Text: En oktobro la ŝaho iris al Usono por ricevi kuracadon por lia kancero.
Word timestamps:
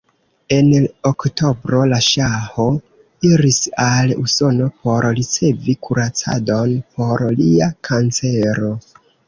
En 0.55 0.69
oktobro 1.09 1.81
la 1.91 1.99
ŝaho 2.05 2.65
iris 3.29 3.61
al 3.89 4.15
Usono 4.23 4.71
por 4.81 5.09
ricevi 5.21 5.79
kuracadon 5.87 6.77
por 6.97 7.29
lia 7.39 7.73
kancero. 7.91 8.75